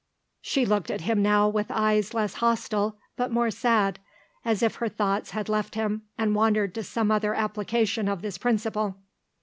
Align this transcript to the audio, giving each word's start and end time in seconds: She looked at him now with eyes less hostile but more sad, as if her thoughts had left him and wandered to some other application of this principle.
She 0.41 0.65
looked 0.65 0.89
at 0.89 1.01
him 1.01 1.21
now 1.21 1.47
with 1.47 1.69
eyes 1.69 2.15
less 2.15 2.33
hostile 2.41 2.97
but 3.17 3.29
more 3.31 3.51
sad, 3.51 3.99
as 4.43 4.63
if 4.63 4.77
her 4.77 4.89
thoughts 4.89 5.29
had 5.29 5.47
left 5.47 5.75
him 5.75 6.01
and 6.17 6.33
wandered 6.33 6.73
to 6.73 6.83
some 6.83 7.11
other 7.11 7.35
application 7.35 8.07
of 8.07 8.23
this 8.23 8.39
principle. 8.39 8.97